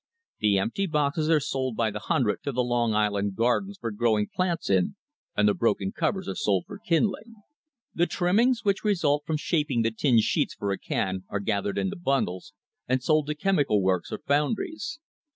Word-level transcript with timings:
The 0.39 0.57
empty 0.57 0.87
boxes 0.87 1.29
are 1.29 1.39
sold 1.39 1.75
by 1.75 1.91
the 1.91 1.99
hundred 1.99 2.39
to 2.45 2.51
the 2.51 2.63
Long 2.63 2.95
Island 2.95 3.35
gardens 3.35 3.77
for 3.79 3.91
grow 3.91 4.17
ing 4.17 4.29
plants 4.33 4.67
in, 4.67 4.95
and 5.37 5.47
the 5.47 5.53
broken 5.53 5.91
covers 5.91 6.27
are 6.27 6.33
sold 6.33 6.63
for 6.65 6.79
kindling. 6.79 7.35
The 7.93 8.07
trimmings 8.07 8.63
which 8.65 8.83
result 8.83 9.25
from 9.27 9.37
shaping 9.37 9.83
the 9.83 9.91
tin 9.91 10.19
sheets 10.19 10.55
for 10.55 10.71
a 10.71 10.79
can 10.79 11.25
are 11.29 11.39
gathered 11.39 11.77
into 11.77 11.97
bundles 11.97 12.51
and 12.87 13.03
sold 13.03 13.27
to 13.27 13.35
chemical 13.35 13.79
works 13.83 14.11
or 14.11 14.17
foundries. 14.17 14.99